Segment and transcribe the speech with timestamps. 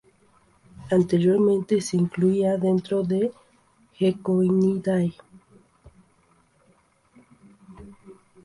[0.89, 3.31] Anteriormente se incluía dentro de
[3.93, 5.13] Gekkonidae.